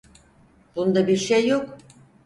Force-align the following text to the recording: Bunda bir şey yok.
Bunda 0.75 1.07
bir 1.07 1.17
şey 1.17 1.47
yok. 1.47 1.77